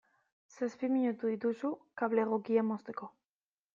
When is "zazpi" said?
0.53-0.87